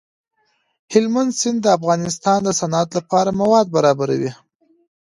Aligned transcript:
هلمند 0.93 1.31
سیند 1.39 1.59
د 1.61 1.67
افغانستان 1.77 2.39
د 2.43 2.49
صنعت 2.59 2.89
لپاره 2.97 3.29
مواد 3.41 3.65
برابروي. 3.75 4.31